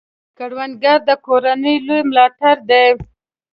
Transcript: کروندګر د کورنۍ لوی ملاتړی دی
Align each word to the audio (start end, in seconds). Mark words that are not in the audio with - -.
کروندګر 0.37 0.97
د 1.09 1.09
کورنۍ 1.25 1.75
لوی 1.87 2.01
ملاتړی 2.09 2.53
دی 2.69 2.87